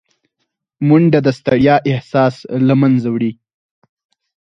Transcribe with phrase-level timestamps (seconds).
[0.87, 2.35] منډه د ستړیا احساس
[2.67, 3.31] له منځه وړي